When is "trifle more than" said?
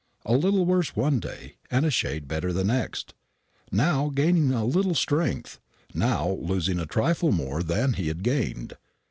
6.87-7.93